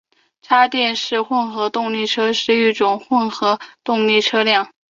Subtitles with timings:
[0.41, 4.71] 插电式混合动力车是一种混合动力车辆。